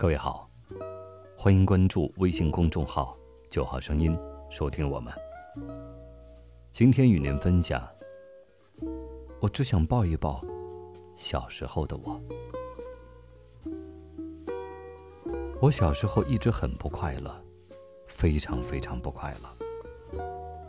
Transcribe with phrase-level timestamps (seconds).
[0.00, 0.48] 各位好，
[1.36, 3.18] 欢迎关注微信公众号
[3.50, 4.16] “九号声音”，
[4.48, 5.12] 收听我们。
[6.70, 7.84] 今天与您分享，
[9.40, 10.40] 我只想抱一抱
[11.16, 12.20] 小时候的我。
[15.60, 17.34] 我小时候一直很不快乐，
[18.06, 20.22] 非常非常不快乐。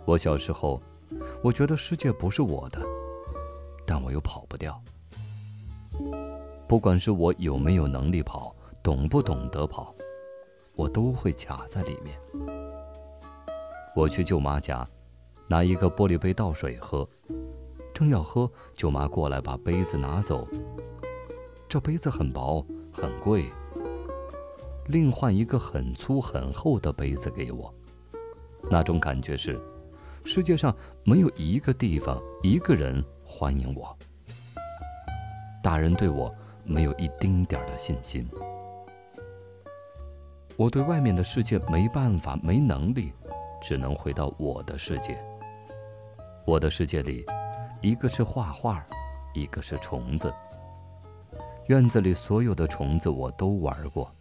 [0.06, 0.82] 我小时候，
[1.44, 2.82] 我觉得世界不是我的，
[3.86, 4.82] 但我又跑不掉。
[6.68, 8.56] 不管是我有没有能力跑。
[8.82, 9.94] 懂不懂得跑，
[10.76, 12.18] 我都会卡在里面。
[13.96, 14.88] 我去舅妈家，
[15.48, 17.08] 拿一个玻璃杯倒水喝，
[17.94, 20.48] 正要喝，舅妈过来把杯子拿走。
[21.68, 23.46] 这杯子很薄，很贵，
[24.88, 27.74] 另换一个很粗很厚的杯子给我。
[28.70, 29.60] 那种感觉是，
[30.24, 30.74] 世界上
[31.04, 33.96] 没有一个地方、一个人欢迎我。
[35.62, 38.28] 大人对我没有一丁点儿的信心。
[40.60, 43.14] 我对外面的世界没办法、没能力，
[43.62, 45.18] 只能回到我的世界。
[46.46, 47.26] 我的世界里，
[47.80, 48.86] 一个是画画，
[49.34, 50.34] 一个是虫子。
[51.68, 54.12] 院子里所有的虫子我都玩过，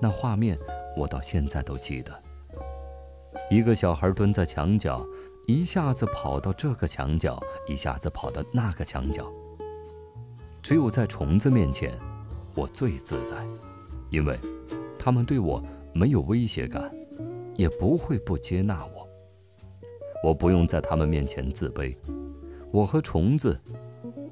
[0.00, 0.56] 那画面
[0.96, 2.12] 我到现在都记得。
[3.50, 5.04] 一个小孩蹲在墙角，
[5.48, 9.28] 一下子跑到这个墙角，一下子跑到那个墙角。
[10.62, 11.92] 只有在虫子面前，
[12.54, 13.34] 我最自在，
[14.10, 14.38] 因为。
[15.04, 16.90] 他们对我没有威胁感，
[17.56, 19.06] 也不会不接纳我。
[20.22, 21.94] 我不用在他们面前自卑，
[22.72, 23.60] 我和虫子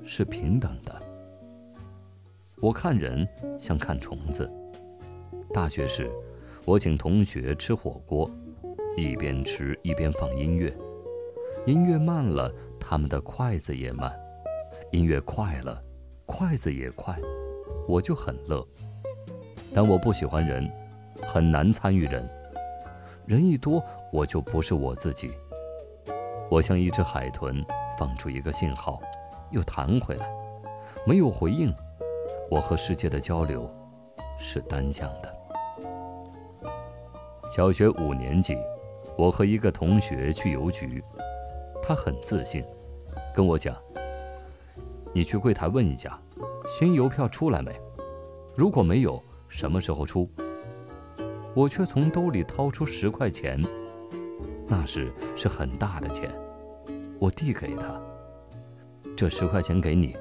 [0.02, 1.02] 是平等的。
[2.58, 3.28] 我看人
[3.58, 4.50] 像看虫子。
[5.52, 6.10] 大学时，
[6.64, 8.26] 我请同学吃火锅，
[8.96, 10.74] 一边吃一边放音乐，
[11.66, 12.50] 音乐慢了，
[12.80, 14.10] 他们的筷子也慢；
[14.90, 15.84] 音乐快了，
[16.24, 17.20] 筷子也快，
[17.86, 18.66] 我就很乐。
[19.74, 20.70] 但我不喜欢人，
[21.22, 22.28] 很难参与人。
[23.24, 25.30] 人一多，我就不是我自己。
[26.50, 27.64] 我像一只海豚，
[27.98, 29.00] 放出一个信号，
[29.50, 30.26] 又弹回来，
[31.06, 31.74] 没有回应。
[32.50, 33.70] 我和世界的交流
[34.38, 35.34] 是单向的。
[37.50, 38.58] 小学五年级，
[39.16, 41.02] 我和一个同学去邮局，
[41.82, 42.62] 他很自信，
[43.34, 43.74] 跟我讲
[45.14, 46.20] ：“你去柜台问一下，
[46.66, 47.72] 新邮票出来没？
[48.54, 49.22] 如果没有。”
[49.52, 50.26] 什么时候出？
[51.54, 53.62] 我却从兜里掏出十块钱，
[54.66, 56.32] 那时是很大的钱。
[57.18, 58.00] 我递给他，
[59.14, 60.16] 这十块钱给你，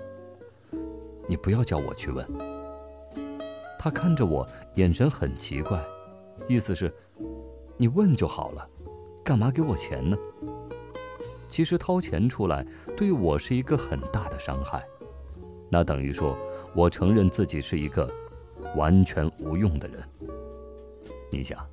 [1.27, 2.27] 你不要叫我去问。
[3.79, 5.81] 他看着我，眼神很奇怪，
[6.49, 6.93] 意思是，
[7.77, 8.67] 你问就好了，
[9.23, 10.17] 干嘛给我钱呢？
[11.47, 14.85] 其实掏钱出来对我是一个很大的伤害，
[15.69, 16.37] 那等于说
[16.75, 18.13] 我承认自己是一个。
[18.75, 20.03] 完全无用的人。
[21.31, 21.65] 你想，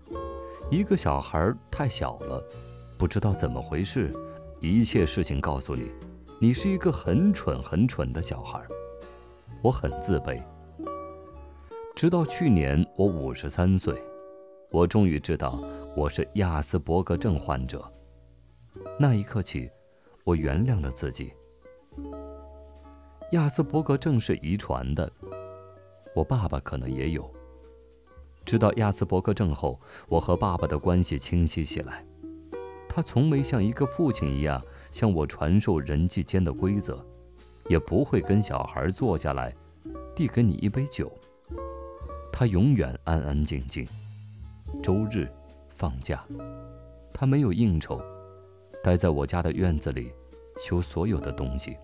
[0.70, 2.42] 一个小孩太小了，
[2.96, 4.12] 不知道怎么回事，
[4.60, 5.90] 一切事情告诉你，
[6.40, 8.60] 你是一个很蠢很蠢的小孩。
[9.62, 10.40] 我很自卑。
[11.96, 14.00] 直到去年我五十三岁，
[14.70, 15.58] 我终于知道
[15.96, 17.84] 我是亚斯伯格症患者。
[19.00, 19.68] 那一刻起，
[20.22, 21.32] 我原谅了自己。
[23.32, 25.10] 亚斯伯格症是遗传的。
[26.14, 27.28] 我爸爸可能也有。
[28.44, 32.04] 知道亚斯伯格症后，我和爸爸的关系清晰起来。
[32.88, 34.60] 他从没像一个父亲一样
[34.90, 37.04] 向我传授人际间的规则，
[37.68, 39.54] 也不会跟小孩坐下来，
[40.16, 41.12] 递给你一杯酒。
[42.32, 43.86] 他永远安安静静。
[44.82, 45.28] 周日
[45.68, 46.24] 放假，
[47.12, 48.00] 他没有应酬，
[48.82, 50.12] 待在我家的院子里，
[50.58, 51.76] 修所有的东西。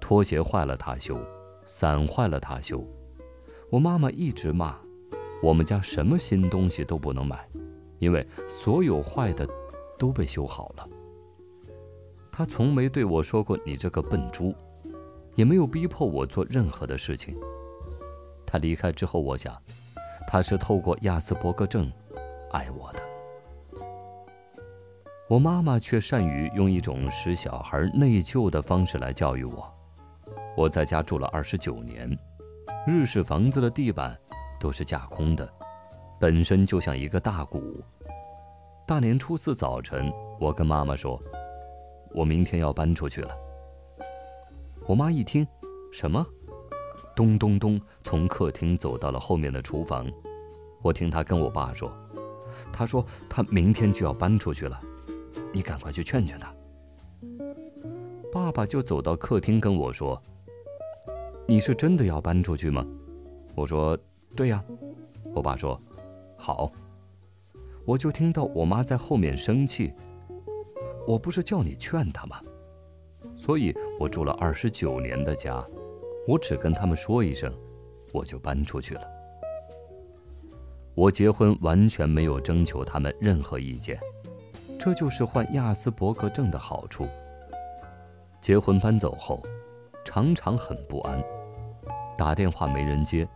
[0.00, 1.18] 拖鞋坏了他修。
[1.64, 2.84] 伞坏了他修，
[3.70, 4.76] 我妈妈一直骂，
[5.42, 7.48] 我们家什么新东西都不能买，
[7.98, 9.48] 因为所有坏的
[9.98, 10.88] 都被修好了。
[12.30, 14.54] 他从没对我说过“你这个笨猪”，
[15.36, 17.36] 也没有逼迫我做任何的事情。
[18.44, 19.56] 他离开之后，我想，
[20.28, 21.90] 他是透过亚斯伯格症
[22.52, 23.00] 爱我的。
[25.28, 29.73] 我妈妈却善于用一种使小孩内疚的方式来教育我。
[30.56, 32.08] 我在家住了二十九年，
[32.86, 34.16] 日式房子的地板
[34.60, 35.52] 都是架空的，
[36.20, 37.82] 本身就像一个大鼓。
[38.86, 41.20] 大年初四早晨，我跟妈妈说
[42.14, 43.36] ：“我明天要搬出去了。”
[44.86, 45.44] 我妈一听，
[45.92, 46.24] 什么？
[47.16, 50.06] 咚咚咚，从客厅走到了后面的厨房。
[50.82, 51.92] 我听她跟我爸说
[52.72, 54.80] ：“她说她明天就要搬出去了，
[55.52, 56.54] 你赶快去劝劝她。”
[58.32, 60.22] 爸爸就走到客厅跟我说。
[61.46, 62.84] 你是真的要搬出去吗？
[63.54, 63.96] 我说
[64.34, 64.64] 对呀，
[65.34, 65.80] 我爸说，
[66.36, 66.72] 好。
[67.84, 69.92] 我就听到我妈在后面生气。
[71.06, 72.40] 我不是叫你劝他吗？
[73.36, 75.62] 所以我住了二十九年的家，
[76.26, 77.52] 我只跟他们说一声，
[78.10, 79.02] 我就搬出去了。
[80.94, 84.00] 我结婚完全没有征求他们任何意见，
[84.78, 87.06] 这就是患亚斯伯格症的好处。
[88.40, 89.42] 结婚搬走后，
[90.04, 91.22] 常常很不安，
[92.16, 93.26] 打电话没人接，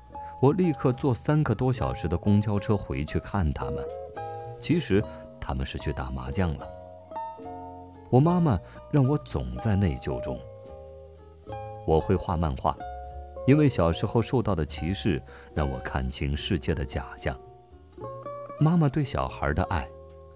[0.40, 3.84] 我立刻坐三个多小时的公交车回去看他们。
[4.60, 5.02] 其实
[5.40, 6.68] 他们是去打麻将了。
[8.10, 8.58] 我妈妈
[8.90, 10.38] 让我总在内疚中。
[11.86, 12.76] 我会画漫画，
[13.46, 15.22] 因为小时候受到的歧视
[15.54, 17.38] 让我看清世界的假象。
[18.60, 19.88] 妈妈对小孩的爱，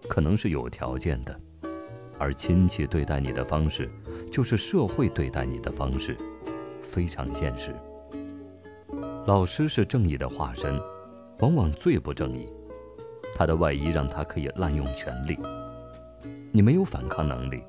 [0.09, 1.39] 可能是有条件的，
[2.23, 3.91] 而亲戚对待你的方式，
[4.31, 6.17] 就是社会对待你的方式，
[6.81, 7.75] 非常现实。
[9.27, 10.81] 老师是正义的化身，
[11.41, 12.49] 往往最不正义。
[13.35, 15.37] 他的外衣让他可以滥用权力。
[16.53, 17.65] 你没有反抗能力，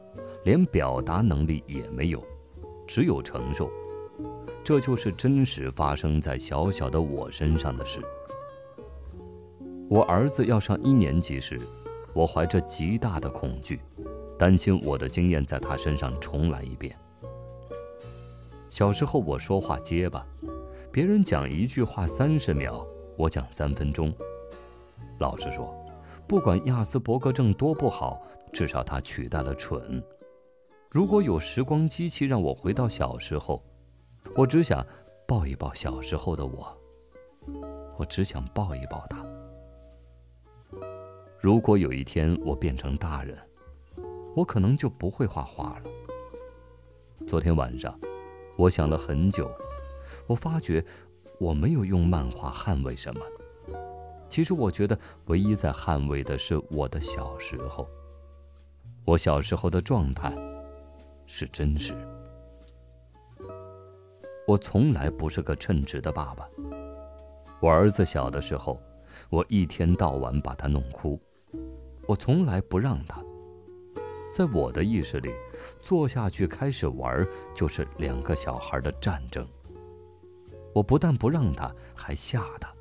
[0.46, 2.24] 连表达能力也没有，
[2.86, 3.72] 只有承受。
[4.64, 8.00] 这就是真实发生在小小的我身上的事。
[9.90, 11.60] 我儿子要上一年级时，
[12.14, 13.80] 我怀着极大的恐惧，
[14.38, 16.97] 担心我的经验在他身上重来一遍。
[18.69, 20.25] 小时候我说话结巴，
[20.91, 22.85] 别人讲一句话三十秒，
[23.18, 24.13] 我讲三分钟。
[25.19, 25.74] 老实说，
[26.27, 28.21] 不管亚斯伯格症多不好，
[28.51, 30.03] 至少它取代了蠢。
[30.89, 33.63] 如果有时光机器让我回到小时候，
[34.35, 34.85] 我只想
[35.27, 36.77] 抱一抱小时候的我。
[37.97, 39.24] 我只想抱一抱他。
[41.39, 43.38] 如果有一天我变成大人，
[44.35, 47.25] 我可能就不会画画了。
[47.27, 47.97] 昨天晚上，
[48.57, 49.50] 我想了很久，
[50.27, 50.83] 我发觉
[51.39, 53.21] 我没有用漫画捍卫什么。
[54.27, 57.88] 其实我觉得，唯一在捍卫的是我的小时候。
[59.06, 60.33] 我小时候的状态
[61.27, 61.94] 是真实。
[64.47, 66.47] 我从来不是个称职的爸爸。
[67.62, 68.81] 我儿子小的时候，
[69.30, 71.21] 我一天到晚把他弄哭，
[72.07, 73.24] 我从来不让他。
[74.33, 75.31] 在我的意识里，
[75.80, 79.47] 坐下去开始玩就是两个小孩的战争。
[80.74, 82.74] 我不但不让他，还吓他。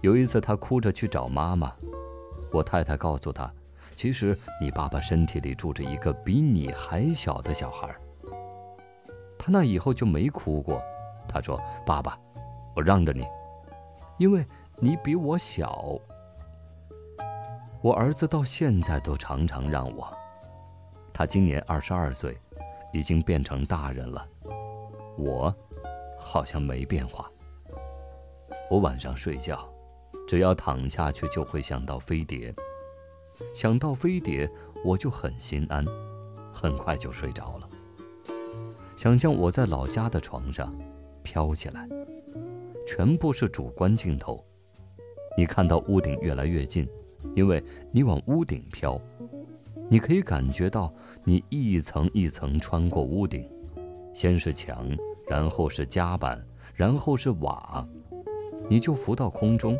[0.00, 1.70] 有一次，他哭着去找妈妈，
[2.50, 3.52] 我太太告诉他
[3.94, 7.94] ：“其实你爸爸身体里住着一个比你还小的小孩。”
[9.38, 10.82] 他那以后就没哭过。
[11.28, 12.18] 他说：“爸爸，
[12.74, 13.26] 我让着你，
[14.16, 14.42] 因为
[14.78, 16.00] 你比我小。”
[17.82, 20.12] 我儿子到现在都常常让我。
[21.12, 22.36] 他今年二十二岁，
[22.92, 24.26] 已经变成大人了。
[25.16, 25.54] 我
[26.18, 27.30] 好像没变化。
[28.70, 29.66] 我晚上睡觉。
[30.28, 32.54] 只要躺下去，就会想到飞碟。
[33.52, 34.48] 想到飞碟，
[34.84, 35.84] 我就很心安，
[36.52, 37.68] 很快就睡着了。
[38.96, 40.72] 想象我在老家的床上
[41.24, 41.88] 飘起来，
[42.86, 44.44] 全部是主观镜头。
[45.36, 46.88] 你看到屋顶越来越近，
[47.34, 47.62] 因为
[47.92, 49.00] 你往屋顶飘。
[49.88, 50.92] 你可以感觉到
[51.24, 53.48] 你一层一层穿过屋顶，
[54.14, 54.86] 先是墙，
[55.26, 56.40] 然后是夹板，
[56.74, 57.86] 然后是瓦，
[58.68, 59.76] 你就浮到空中。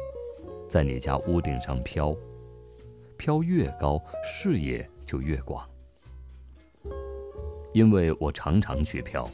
[0.68, 2.14] 在你家屋顶上飘，
[3.16, 5.64] 飘越高，视野就越广。
[7.72, 9.28] 因为我常常去飘，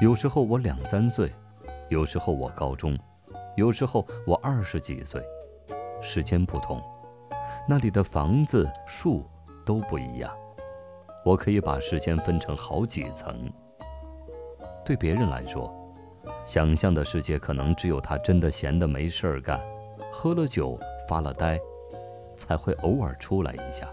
[0.00, 1.32] 有时候我两三岁，
[1.88, 2.98] 有时候我高中，
[3.56, 5.22] 有时候我二十几岁，
[6.02, 6.78] 时间不同，
[7.66, 9.24] 那里的房子、树
[9.64, 10.30] 都不一样。
[11.24, 13.50] 我可以把时间分成好几层。
[14.84, 15.72] 对别人来说，
[16.44, 19.58] 想象的世界可能只有他真的闲得没事儿干。
[20.12, 20.78] 喝了酒
[21.08, 21.58] 发了呆，
[22.36, 23.88] 才会偶尔出来一下。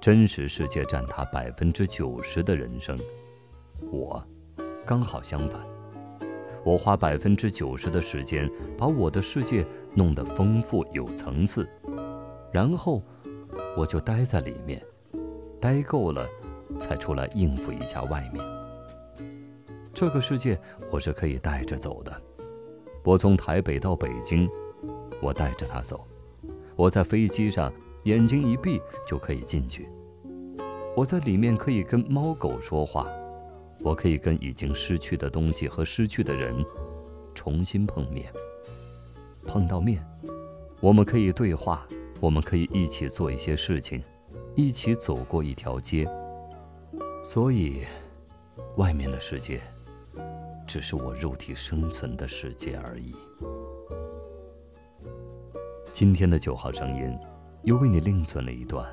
[0.00, 2.96] 真实世界占他百分之九十的人生，
[3.90, 4.24] 我
[4.86, 5.60] 刚好相反。
[6.64, 8.48] 我花百分之九十的时间
[8.78, 11.68] 把我的世界弄得丰富有层次，
[12.52, 13.02] 然后
[13.76, 14.84] 我就待在里面，
[15.60, 16.28] 待够了，
[16.78, 18.44] 才出来应付一下外面。
[19.94, 22.22] 这个世界我是可以带着走的。
[23.04, 24.48] 我从台北到北京。
[25.20, 26.04] 我带着他走，
[26.74, 29.88] 我在飞机上眼睛一闭就可以进去。
[30.96, 33.06] 我在里面可以跟猫狗说话，
[33.84, 36.52] 我可以跟已经失去的东西和失去的人
[37.34, 38.32] 重新碰面。
[39.46, 40.04] 碰到面，
[40.80, 41.86] 我们可以对话，
[42.22, 44.00] 我们可以一起做一些事情，
[44.54, 46.08] 一起走过一条街。
[47.20, 47.82] 所以，
[48.76, 49.60] 外面的世界
[50.64, 53.12] 只是我肉体生存的世界而已。
[55.92, 57.18] 今天的九号声音，
[57.64, 58.88] 又为你另存了一段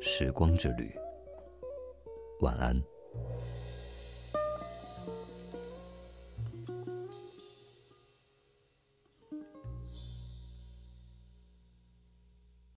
[0.00, 0.94] 时光之旅。
[2.42, 2.80] 晚安。